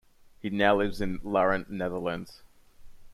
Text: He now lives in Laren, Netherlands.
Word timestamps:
He 0.41 0.49
now 0.49 0.77
lives 0.77 0.99
in 0.99 1.19
Laren, 1.21 1.67
Netherlands. 1.69 2.41